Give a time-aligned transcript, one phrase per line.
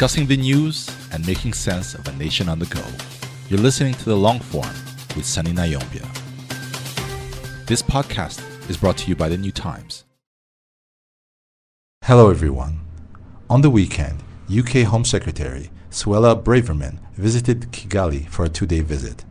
[0.00, 2.82] discussing the news and making sense of a nation on the go.
[3.50, 4.74] You're listening to the long form
[5.14, 6.06] with Sunny Ntayombya.
[7.66, 8.40] This podcast
[8.70, 10.04] is brought to you by the New Times.
[12.02, 12.80] Hello, everyone.
[13.50, 19.26] On the weekend, UK Home Secretary Suella Braverman visited Kigali for a two day visit.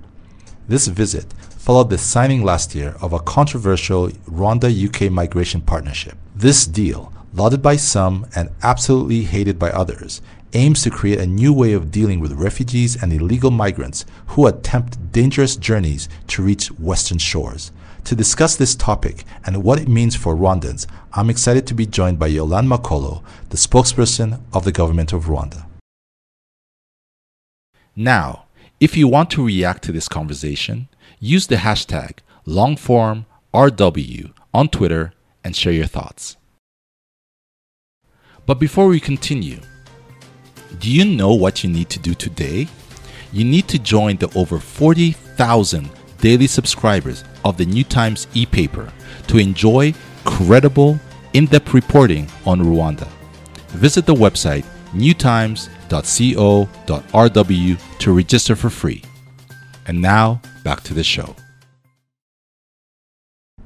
[0.68, 6.16] This visit followed the signing last year of a controversial Rwanda UK migration partnership.
[6.36, 10.22] This deal, lauded by some and absolutely hated by others,
[10.54, 15.12] aims to create a new way of dealing with refugees and illegal migrants who attempt
[15.12, 17.72] dangerous journeys to reach Western shores.
[18.06, 22.18] To discuss this topic and what it means for Rwandans, I'm excited to be joined
[22.18, 25.66] by Yolande Makolo, the spokesperson of the government of Rwanda.
[27.96, 28.46] Now,
[28.80, 30.88] if you want to react to this conversation,
[31.20, 36.38] use the hashtag longformRW on Twitter and share your thoughts.
[38.50, 39.60] But before we continue,
[40.80, 42.68] do you know what you need to do today?
[43.32, 48.92] You need to join the over 40,000 daily subscribers of the New Times e paper
[49.28, 49.94] to enjoy
[50.26, 51.00] credible,
[51.34, 53.08] in depth reporting on Rwanda.
[53.68, 59.04] Visit the website newtimes.co.rw to register for free.
[59.86, 61.36] And now, back to the show.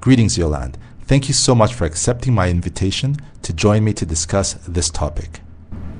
[0.01, 0.77] Greetings, Yolande.
[1.05, 5.41] Thank you so much for accepting my invitation to join me to discuss this topic.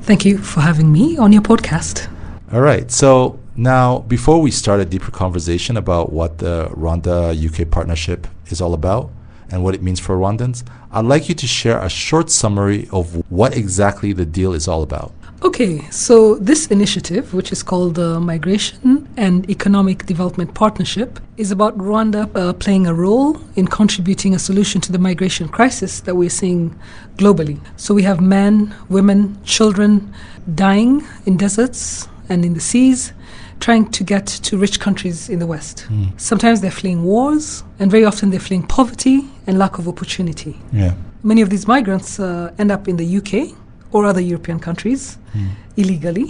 [0.01, 2.09] Thank you for having me on your podcast.
[2.53, 2.89] All right.
[2.89, 8.61] So, now before we start a deeper conversation about what the Rwanda UK partnership is
[8.61, 9.11] all about
[9.51, 13.29] and what it means for Rwandans, I'd like you to share a short summary of
[13.29, 15.13] what exactly the deal is all about.
[15.43, 21.77] Okay, so this initiative, which is called the Migration and Economic Development Partnership, is about
[21.77, 26.29] Rwanda uh, playing a role in contributing a solution to the migration crisis that we're
[26.29, 26.73] seeing
[27.17, 27.59] globally.
[27.75, 30.13] So we have men, women, children
[30.55, 33.11] dying in deserts and in the seas,
[33.59, 35.85] trying to get to rich countries in the West.
[35.89, 36.19] Mm.
[36.19, 40.57] Sometimes they're fleeing wars, and very often they're fleeing poverty and lack of opportunity.
[40.71, 40.93] Yeah.
[41.21, 43.57] Many of these migrants uh, end up in the UK
[43.93, 45.47] or other European countries Mm.
[45.77, 46.27] illegally,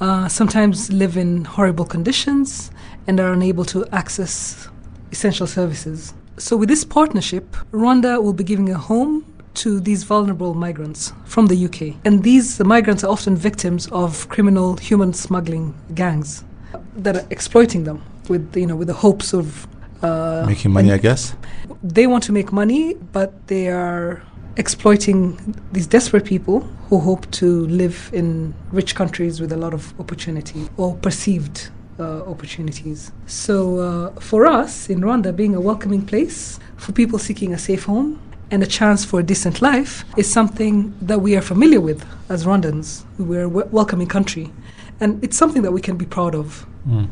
[0.00, 2.70] uh, sometimes live in horrible conditions
[3.06, 4.68] and are unable to access
[5.12, 6.14] essential services.
[6.38, 9.24] So, with this partnership, Rwanda will be giving a home
[9.54, 11.80] to these vulnerable migrants from the UK.
[12.04, 16.42] And these the migrants are often victims of criminal human smuggling gangs
[17.04, 17.98] that are exploiting them
[18.28, 19.66] with, you know, with the hopes of
[20.02, 21.34] uh, Making money, I guess?
[21.96, 24.22] they want to make money, but they are
[24.56, 29.98] exploiting these desperate people who hope to live in rich countries with a lot of
[29.98, 33.12] opportunity or perceived uh, opportunities.
[33.26, 37.84] So, uh, for us in Rwanda, being a welcoming place for people seeking a safe
[37.84, 38.20] home
[38.50, 42.44] and a chance for a decent life is something that we are familiar with as
[42.44, 43.04] Rwandans.
[43.18, 44.52] We're a w- welcoming country,
[45.00, 46.66] and it's something that we can be proud of.
[46.86, 47.08] Mm.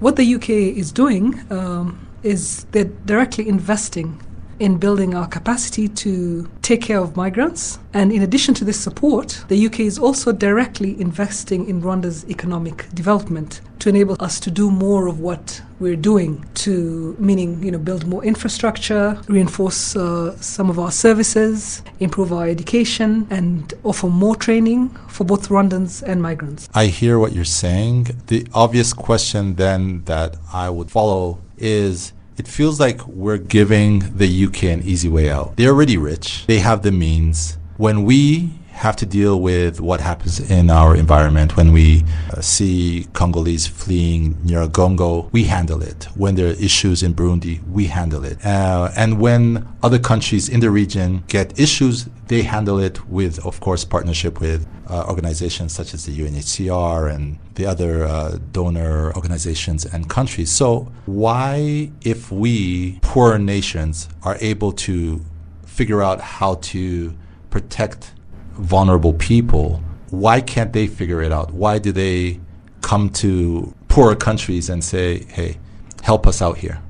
[0.00, 4.20] What the UK is doing um, is they're directly investing
[4.58, 7.78] in building our capacity to take care of migrants.
[7.94, 12.86] And in addition to this support, the UK is also directly investing in Rwanda's economic
[12.94, 17.78] development to enable us to do more of what we're doing to meaning you know
[17.78, 24.34] build more infrastructure reinforce uh, some of our services improve our education and offer more
[24.34, 28.08] training for both rwandans and migrants I hear what you're saying.
[28.26, 34.46] The obvious question then that I would follow is it feels like we're giving the
[34.46, 35.56] UK an easy way out.
[35.56, 37.58] They're already rich, they have the means.
[37.76, 43.08] When we have to deal with what happens in our environment, when we uh, see
[43.12, 46.04] Congolese fleeing near Nyiragongo, we handle it.
[46.14, 48.44] When there are issues in Burundi, we handle it.
[48.44, 53.58] Uh, and when other countries in the region get issues, they handle it with, of
[53.58, 59.84] course, partnership with uh, organizations such as the UNHCR and the other uh, donor organizations
[59.84, 60.52] and countries.
[60.52, 65.24] So, why, if we, poor nations, are able to
[65.66, 67.14] figure out how to
[67.50, 68.12] protect
[68.58, 71.52] vulnerable people, why can't they figure it out?
[71.52, 72.40] Why do they
[72.82, 75.58] come to poorer countries and say, hey,
[76.02, 76.80] help us out here?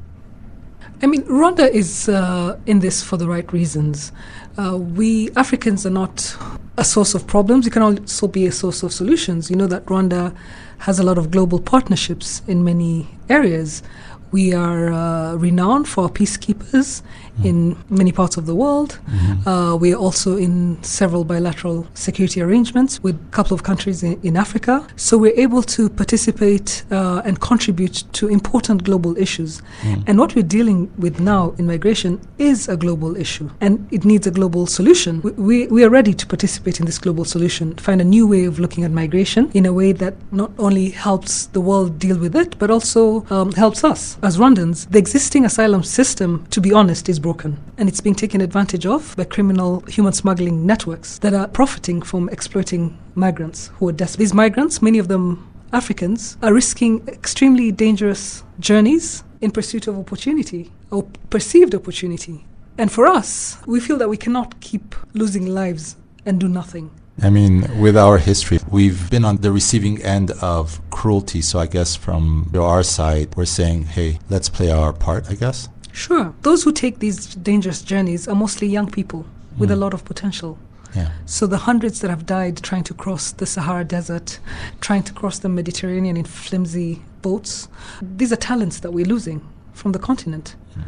[1.01, 4.11] I mean, Rwanda is uh, in this for the right reasons.
[4.57, 6.37] Uh, we Africans are not
[6.77, 7.65] a source of problems.
[7.67, 9.49] We can also be a source of solutions.
[9.49, 10.35] You know that Rwanda
[10.79, 13.83] has a lot of global partnerships in many areas.
[14.31, 17.03] We are uh, renowned for our peacekeepers
[17.45, 18.99] in many parts of the world.
[19.47, 24.21] Uh, we are also in several bilateral security arrangements with a couple of countries in,
[24.23, 24.87] in Africa.
[24.97, 29.63] So we're able to participate uh, and contribute to important global issues.
[30.07, 34.27] And what we're dealing with now in migration is a global issue and it needs
[34.27, 35.23] a global solution.
[35.23, 38.45] We, we, we are ready to participate in this global solution, find a new way
[38.45, 42.35] of looking at migration in a way that not only helps the world deal with
[42.37, 44.89] it, but also um, helps us as Rwandans.
[44.91, 49.15] The existing asylum system, to be honest, is broken and it's being taken advantage of
[49.17, 54.21] by criminal human smuggling networks that are profiting from exploiting migrants who are desperate.
[54.21, 60.73] These migrants, many of them Africans, are risking extremely dangerous journeys in pursuit of opportunity
[60.91, 62.45] or perceived opportunity.
[62.77, 66.91] And for us, we feel that we cannot keep losing lives and do nothing.
[67.21, 71.43] I mean, with our history, we've been on the receiving end of cruelty.
[71.43, 75.69] So I guess from our side, we're saying, hey, let's play our part, I guess.
[75.93, 76.33] Sure.
[76.43, 79.27] Those who take these dangerous journeys are mostly young people
[79.59, 79.81] with a hmm.
[79.81, 80.59] lot of potential.
[80.95, 81.11] Yeah.
[81.27, 84.39] So the hundreds that have died trying to cross the Sahara Desert,
[84.81, 87.69] trying to cross the Mediterranean in flimsy boats,
[88.01, 90.55] these are talents that we're losing from the continent.
[90.75, 90.83] Hmm.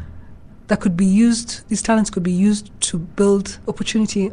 [0.69, 4.31] That could be used, these talents could be used to build opportunity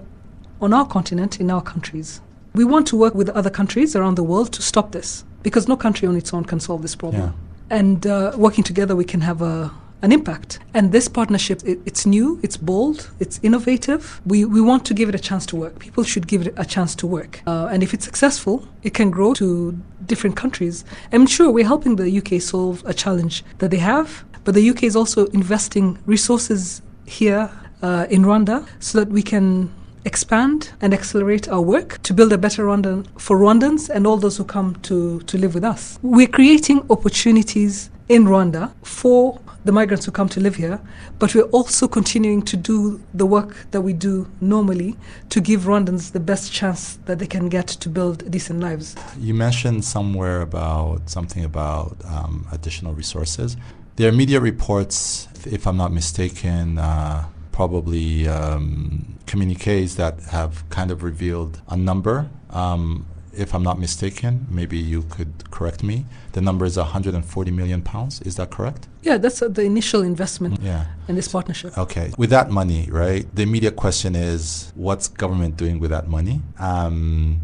[0.62, 2.22] on our continent, in our countries.
[2.54, 5.78] We want to work with other countries around the world to stop this because no
[5.78, 7.22] country on its own can solve this problem.
[7.22, 7.78] Yeah.
[7.78, 9.72] And uh, working together, we can have a,
[10.02, 10.60] an impact.
[10.74, 14.22] And this partnership, it, it's new, it's bold, it's innovative.
[14.26, 15.80] We, we want to give it a chance to work.
[15.80, 17.42] People should give it a chance to work.
[17.46, 20.86] Uh, and if it's successful, it can grow to different countries.
[21.12, 24.84] I'm sure we're helping the UK solve a challenge that they have, but the UK
[24.84, 27.52] is also investing resources here
[27.82, 29.72] uh, in Rwanda so that we can
[30.08, 34.38] expand and accelerate our work to build a better Rwanda for Rwandans and all those
[34.38, 36.00] who come to, to live with us.
[36.02, 40.80] We're creating opportunities in Rwanda for the migrants who come to live here,
[41.20, 44.96] but we're also continuing to do the work that we do normally
[45.30, 48.96] to give Rwandans the best chance that they can get to build decent lives.
[49.20, 53.58] You mentioned somewhere about something about um, additional resources.
[53.98, 57.26] There are media reports, if I'm not mistaken, uh,
[57.62, 62.30] probably um, communiques that have kind of revealed a number.
[62.52, 66.06] Um, if I'm not mistaken, maybe you could correct me.
[66.34, 68.22] The number is 140 million pounds.
[68.22, 68.88] Is that correct?
[69.02, 70.86] Yeah, that's uh, the initial investment Yeah.
[71.08, 71.76] in this partnership.
[71.76, 72.12] Okay.
[72.16, 73.26] With that money, right?
[73.36, 76.42] The immediate question is, what's government doing with that money?
[76.60, 77.42] Um,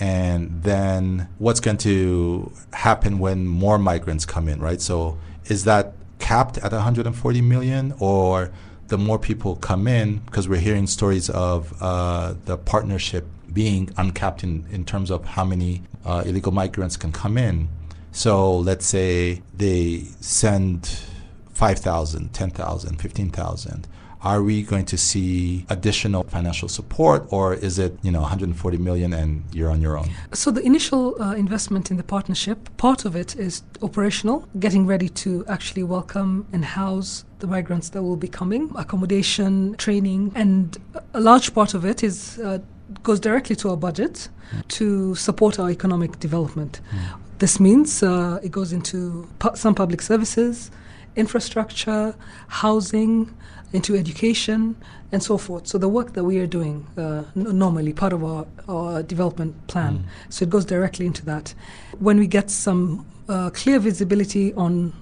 [0.00, 4.80] and then what's going to happen when more migrants come in, right?
[4.80, 8.50] So is that capped at 140 million or
[8.92, 14.44] the more people come in, because we're hearing stories of uh, the partnership being uncapped
[14.44, 17.70] in, in terms of how many uh, illegal migrants can come in.
[18.10, 20.94] So let's say they send
[21.54, 23.88] 5,000, 10,000, 15,000.
[24.24, 29.12] Are we going to see additional financial support or is it, you know, 140 million
[29.12, 30.08] and you're on your own?
[30.32, 35.08] So the initial uh, investment in the partnership, part of it is operational, getting ready
[35.08, 40.78] to actually welcome and house the migrants that will be coming, accommodation, training, and
[41.14, 42.58] a large part of it is uh,
[43.02, 44.28] goes directly to our budget
[44.68, 46.80] to support our economic development.
[47.38, 50.70] This means uh, it goes into pu- some public services,
[51.16, 52.14] infrastructure,
[52.48, 53.34] housing,
[53.72, 54.76] into education,
[55.12, 55.66] and so forth.
[55.66, 59.66] So the work that we are doing uh, n- normally, part of our, our development
[59.66, 61.54] plan, so it goes directly into that.
[61.98, 64.92] When we get some uh, clear visibility on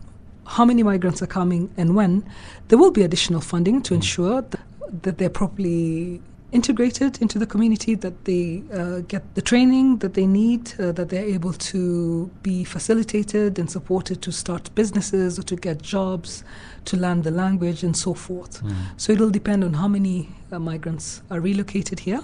[0.46, 2.24] how many migrants are coming and when,
[2.68, 4.60] there will be additional funding to ensure that,
[5.02, 6.20] that they're properly
[6.52, 11.08] integrated into the community, that they uh, get the training that they need, uh, that
[11.08, 16.44] they're able to be facilitated and supported to start businesses or to get jobs,
[16.84, 18.62] to learn the language, and so forth.
[18.96, 22.22] So it'll depend on how many uh, migrants are relocated here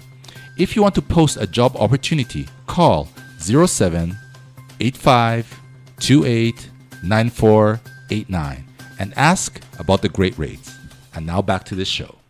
[0.57, 3.07] If you want to post a job opportunity, call
[3.39, 4.17] 07
[4.79, 5.59] 85
[5.99, 6.69] 28
[7.03, 8.65] 9489
[8.99, 10.75] and ask about the great rates.
[11.15, 12.20] And now back to the show.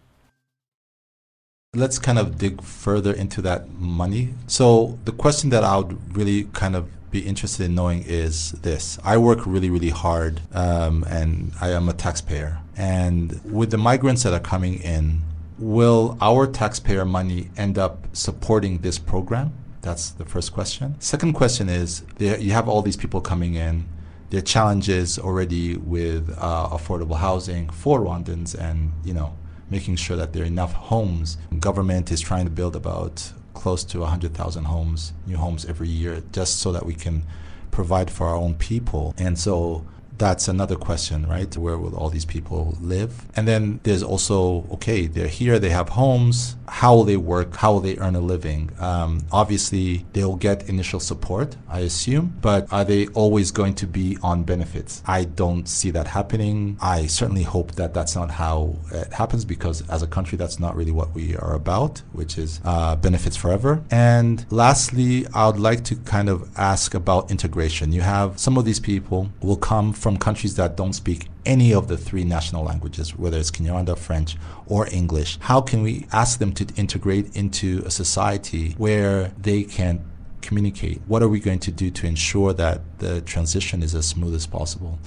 [1.74, 4.34] Let's kind of dig further into that money.
[4.46, 9.00] So the question that I would really kind of be interested in knowing is this:
[9.06, 12.60] I work really, really hard, um, and I am a taxpayer.
[12.76, 15.22] And with the migrants that are coming in,
[15.58, 19.54] will our taxpayer money end up supporting this program?
[19.82, 21.00] That's the first question.
[21.00, 23.86] Second question is you have all these people coming in.
[24.30, 29.38] There are challenges already with uh, affordable housing for Rwandans and, you know,
[29.72, 31.38] making sure that there are enough homes.
[31.60, 36.60] Government is trying to build about close to 100,000 homes, new homes every year, just
[36.60, 37.24] so that we can
[37.72, 39.16] provide for our own people.
[39.18, 39.86] And so
[40.18, 41.56] that's another question, right?
[41.58, 43.26] Where will all these people live?
[43.36, 46.56] And then there's also, okay, they're here, they have homes.
[46.72, 47.58] How will they work?
[47.58, 48.72] How will they earn a living?
[48.80, 54.18] Um, obviously, they'll get initial support, I assume, but are they always going to be
[54.24, 55.04] on benefits?
[55.06, 56.78] I don't see that happening.
[56.82, 60.76] I certainly hope that that's not how it happens because as a country, that's not
[60.76, 63.84] really what we are about, which is uh, benefits forever.
[63.92, 67.92] And lastly, I would like to kind of ask about integration.
[67.92, 71.88] You have some of these people will come from countries that don't speak any of
[71.88, 75.38] the three national languages, whether it's Kinyarwanda, French, or English.
[75.42, 80.04] How can we ask them to integrate into a society where they can
[80.42, 81.02] communicate?
[81.08, 84.48] What are we going to do to ensure that the transition is as smooth as
[84.48, 85.00] possible?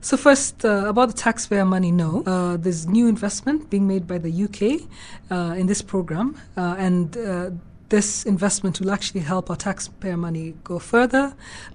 [0.00, 2.24] So first, uh, about the taxpayer money, no.
[2.26, 4.88] Uh, there's new investment being made by the UK
[5.30, 7.50] uh, in this program, uh, and uh,
[7.92, 11.24] this investment will actually help our taxpayer money go further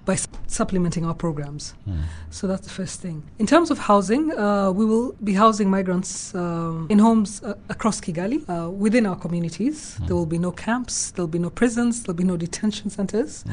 [0.04, 1.74] by su- supplementing our programs.
[1.84, 2.02] Hmm.
[2.30, 3.22] So that's the first thing.
[3.38, 8.00] In terms of housing, uh, we will be housing migrants um, in homes uh, across
[8.00, 9.76] Kigali uh, within our communities.
[10.06, 13.44] There will be no camps, there'll be no prisons, there'll be no detention centers.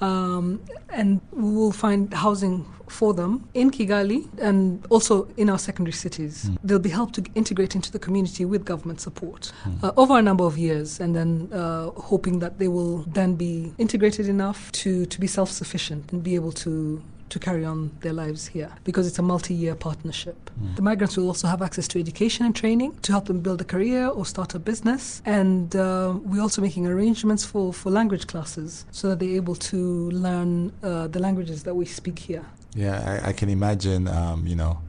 [0.00, 0.46] Um,
[0.88, 6.50] and we will find housing for them in Kigali and also in our secondary cities.
[6.64, 9.52] They'll be helped to integrate into the community with government support
[9.82, 13.72] uh, over a number of years, and then uh, hoping that they will then be
[13.78, 17.02] integrated enough to, to be self sufficient and be able to.
[17.30, 20.48] To carry on their lives here because it's a multi year partnership.
[20.76, 23.64] The migrants will also have access to education and training to help them build a
[23.64, 25.22] career or start a business.
[25.26, 30.10] And uh, we're also making arrangements for, for language classes so that they're able to
[30.12, 32.44] learn uh, the languages that we speak here.
[32.76, 34.06] Yeah, I, I can imagine.
[34.06, 34.80] Um, you know,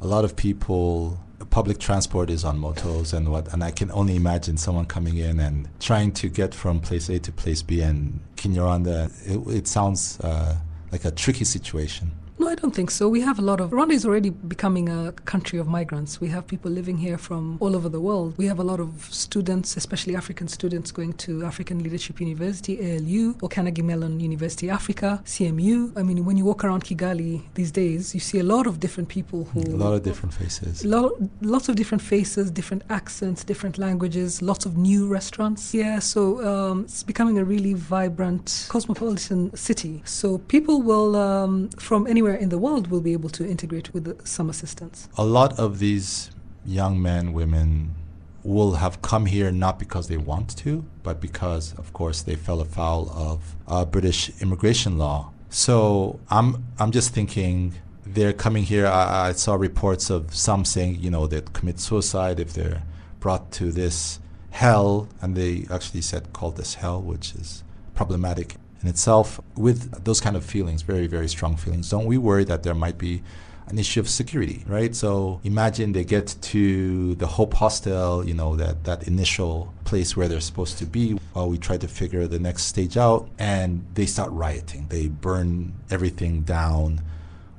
[0.00, 1.18] a lot of people.
[1.48, 5.40] Public transport is on motos and what, and I can only imagine someone coming in
[5.40, 7.80] and trying to get from place A to place B.
[7.80, 10.56] And Kinyarwanda, it, it sounds uh,
[10.92, 12.12] like a tricky situation.
[12.40, 13.06] No, I don't think so.
[13.06, 13.68] We have a lot of.
[13.68, 16.22] Rwanda is already becoming a country of migrants.
[16.22, 18.32] We have people living here from all over the world.
[18.38, 23.36] We have a lot of students, especially African students, going to African Leadership University, ALU,
[23.42, 25.92] or Carnegie Mellon University Africa, CMU.
[25.98, 29.10] I mean, when you walk around Kigali these days, you see a lot of different
[29.10, 29.60] people who.
[29.60, 30.82] A lot of different faces.
[30.82, 35.74] Lo- lots of different faces, different accents, different languages, lots of new restaurants.
[35.74, 40.00] Yeah, so um, it's becoming a really vibrant cosmopolitan city.
[40.06, 44.26] So people will, um, from anywhere in the world, will be able to integrate with
[44.26, 45.08] some assistance.
[45.16, 46.30] A lot of these
[46.64, 47.94] young men, women
[48.42, 52.60] will have come here not because they want to, but because, of course, they fell
[52.60, 55.30] afoul of uh, British immigration law.
[55.50, 57.74] So I'm I'm just thinking
[58.06, 58.86] they're coming here.
[58.86, 62.82] I, I saw reports of some saying, you know, they'd commit suicide if they're
[63.18, 64.20] brought to this
[64.50, 67.62] hell, and they actually said called this hell, which is
[67.94, 69.40] problematic in itself.
[69.56, 72.98] With those kind of feelings, very very strong feelings, don't we worry that there might
[72.98, 73.22] be
[73.70, 74.94] an issue of security, right?
[74.94, 80.28] So imagine they get to the Hope Hostel, you know, that, that initial place where
[80.28, 84.06] they're supposed to be while we try to figure the next stage out, and they
[84.06, 84.88] start rioting.
[84.88, 87.02] They burn everything down.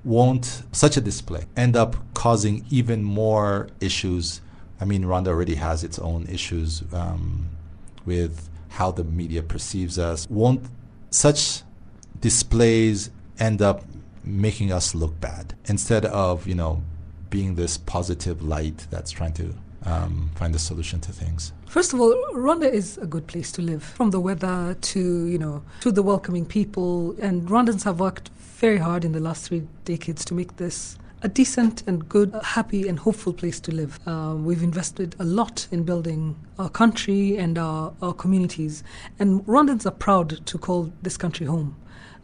[0.04, 4.42] Won't such a display end up causing even more issues?
[4.82, 7.50] I mean, Rwanda already has its own issues um,
[8.06, 10.28] with how the media perceives us.
[10.30, 10.64] Won't
[11.12, 11.62] such
[12.20, 13.84] displays end up
[14.24, 16.82] making us look bad instead of you know
[17.30, 19.54] being this positive light that's trying to
[19.86, 21.54] um, find a solution to things.
[21.66, 23.82] First of all, Rwanda is a good place to live.
[23.82, 28.78] From the weather to you know to the welcoming people, and Rwandans have worked very
[28.78, 33.00] hard in the last three decades to make this a decent and good, happy and
[33.00, 34.00] hopeful place to live.
[34.08, 38.84] Uh, we've invested a lot in building our country and our, our communities,
[39.20, 41.76] and Rwandans are proud to call this country home.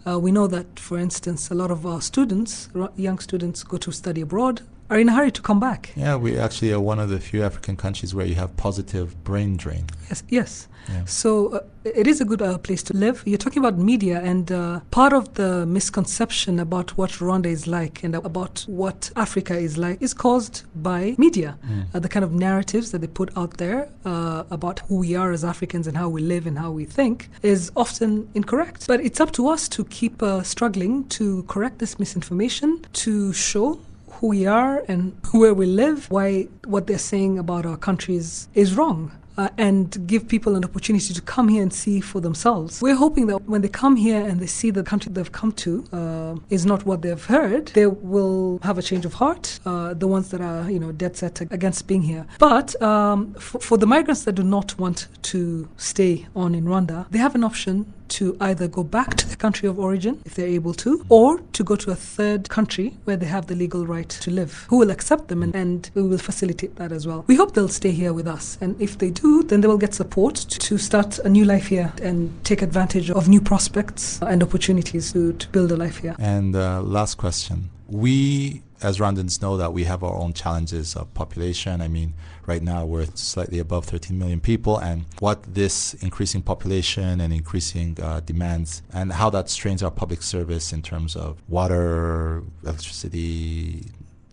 [0.08, 3.92] Uh, we know that, for instance, a lot of our students, young students, go to
[3.92, 5.92] study abroad, are in a hurry to come back.
[5.96, 9.58] Yeah, we actually are one of the few African countries where you have positive brain
[9.58, 9.86] drain.
[10.10, 10.68] Yes, yes.
[10.90, 11.04] Yeah.
[11.06, 13.22] So uh, it is a good uh, place to live.
[13.26, 18.04] You're talking about media, and uh, part of the misconception about what Rwanda is like
[18.04, 21.58] and about what Africa is like is caused by media.
[21.94, 25.32] Uh, the kind of narratives that they put out there uh, about who we are
[25.32, 28.88] as Africans and how we live and how we think is often incorrect.
[28.88, 33.80] But it's up to us to keep uh, struggling to correct this misinformation, to show
[34.18, 38.76] who we are and where we live, why what they're saying about our countries is
[38.76, 42.82] wrong uh, and give people an opportunity to come here and see for themselves.
[42.82, 45.86] We're hoping that when they come here and they see the country they've come to
[45.94, 49.60] uh, is not what they've heard, they will have a change of heart.
[49.66, 52.26] Uh, the ones that are, you know, dead set against being here.
[52.40, 57.10] But um, for, for the migrants that do not want to stay on in Rwanda,
[57.12, 60.48] they have an option to either go back to the country of origin if they're
[60.48, 64.10] able to, or to go to a third country where they have the legal right
[64.10, 67.24] to live, who will accept them and, and we will facilitate that as well.
[67.28, 69.94] We hope they'll stay here with us, and if they do, then they will get
[69.94, 75.12] support to start a new life here and take advantage of new prospects and opportunities
[75.14, 76.16] to, to build a life here.
[76.20, 77.70] And uh, last question.
[77.88, 81.82] We as Rwandans know that we have our own challenges of population.
[81.82, 82.14] I mean,
[82.46, 87.98] right now we're slightly above 13 million people, and what this increasing population and increasing
[88.02, 93.86] uh, demands, and how that strains our public service in terms of water, electricity,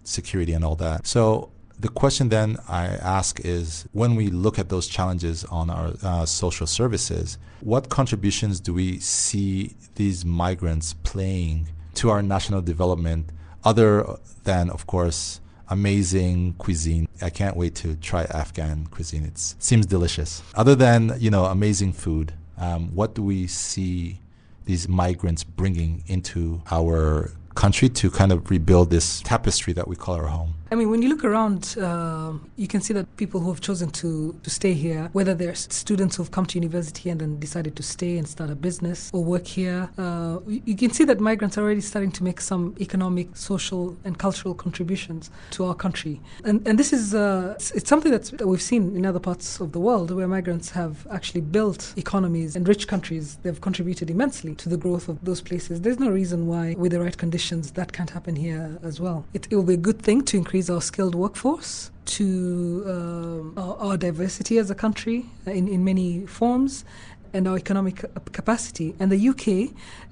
[0.03, 1.07] security, and all that.
[1.07, 5.95] So the question then I ask is when we look at those challenges on our
[6.03, 13.31] uh, social services, what contributions do we see these migrants playing to our national development
[13.65, 17.09] other than, of course, amazing cuisine.
[17.23, 19.25] I can't wait to try Afghan cuisine.
[19.25, 20.43] It seems delicious.
[20.55, 24.21] Other than, you know, amazing food, um, what do we see
[24.67, 30.15] these migrants bringing into our country to kind of rebuild this tapestry that we call
[30.17, 30.55] our home?
[30.73, 33.91] I mean, when you look around, uh, you can see that people who have chosen
[33.91, 37.83] to, to stay here, whether they're students who've come to university and then decided to
[37.85, 41.63] stay and start a business or work here, uh, you can see that migrants are
[41.63, 46.21] already starting to make some economic, social, and cultural contributions to our country.
[46.45, 49.71] And, and this is uh, it's, it's, something that we've seen in other parts of
[49.71, 53.37] the world where migrants have actually built economies and rich countries.
[53.43, 55.83] They've contributed immensely to the growth of those places.
[55.83, 59.25] There's no reason why, with the right conditions, that can't happen here as well.
[59.35, 63.77] It, it will be a good thing to increase our skilled workforce, to um, our,
[63.77, 66.85] our, diversity as a country in, in many forms,
[67.33, 68.95] and our economic capacity.
[69.01, 69.49] And the UK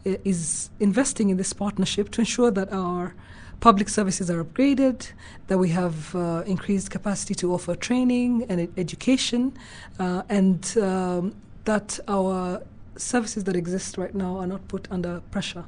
[0.06, 3.14] uh, is investing in this partnership to ensure that our
[3.60, 5.12] public services are upgraded,
[5.46, 9.56] that we have uh, increased capacity to offer training and education,
[10.00, 11.34] uh, and um,
[11.64, 12.60] that our
[12.96, 15.64] services that exist right now are not put under pressure.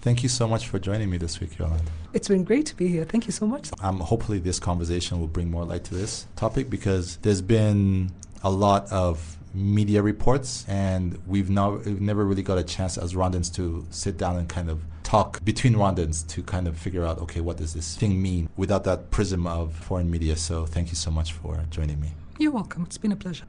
[0.00, 1.82] Thank you so much for joining me this week, Yolanda.
[2.12, 3.04] It's been great to be here.
[3.04, 3.70] Thank you so much.
[3.80, 8.12] Um, hopefully, this conversation will bring more light to this topic because there's been
[8.44, 13.14] a lot of media reports, and we've, not, we've never really got a chance as
[13.14, 17.18] Rwandans to sit down and kind of talk between Rwandans to kind of figure out,
[17.18, 20.36] okay, what does this thing mean without that prism of foreign media.
[20.36, 22.12] So, thank you so much for joining me.
[22.38, 22.84] You're welcome.
[22.84, 23.46] It's been a pleasure.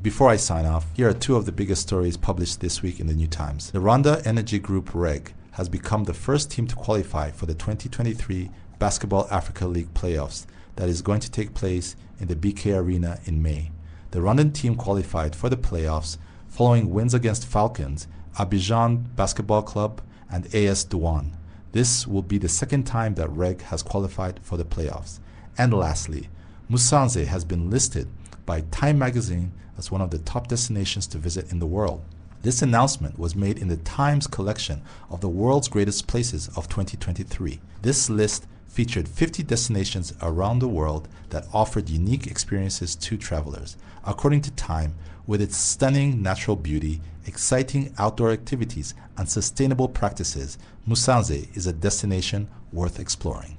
[0.00, 3.08] Before I sign off, here are two of the biggest stories published this week in
[3.08, 3.72] the New Times.
[3.72, 8.48] The Rwanda Energy Group REG has become the first team to qualify for the 2023
[8.78, 10.46] Basketball Africa League playoffs
[10.76, 13.70] that is going to take place in the BK Arena in May.
[14.12, 16.16] The Rwandan team qualified for the playoffs
[16.48, 21.32] following wins against Falcons, Abidjan Basketball Club, and AS Douane.
[21.72, 25.18] This will be the second time that REG has qualified for the playoffs.
[25.58, 26.30] And lastly,
[26.70, 28.08] Musanze has been listed
[28.46, 32.02] by Time magazine as one of the top destinations to visit in the world.
[32.42, 37.60] This announcement was made in the Times collection of the world's greatest places of 2023.
[37.82, 43.76] This list featured 50 destinations around the world that offered unique experiences to travelers.
[44.06, 44.94] According to Time,
[45.26, 50.56] with its stunning natural beauty, exciting outdoor activities, and sustainable practices,
[50.88, 53.58] Musanze is a destination worth exploring.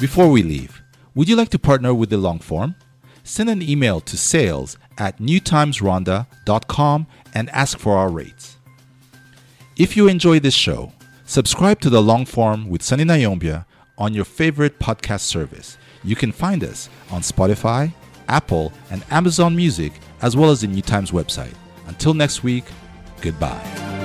[0.00, 0.80] Before we leave,
[1.14, 2.76] would you like to partner with the long form?
[3.24, 8.56] Send an email to sales at newtimesrwanda.com and ask for our rates.
[9.76, 10.92] If you enjoy this show,
[11.24, 13.66] subscribe to the long form with Sunny Ntayombya
[13.98, 15.76] on your favorite podcast service.
[16.02, 17.92] You can find us on Spotify,
[18.28, 21.54] Apple, and Amazon Music, as well as the New Times website.
[21.86, 22.64] Until next week,
[23.20, 23.95] goodbye.